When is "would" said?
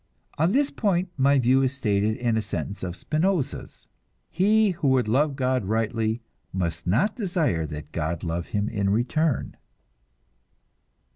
4.87-5.07